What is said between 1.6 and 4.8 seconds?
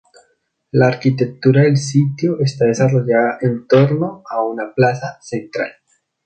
del sitio está desarrollada en torno a una